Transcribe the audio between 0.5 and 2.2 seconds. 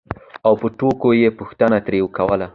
په ټوکو یې پوښتنه ترې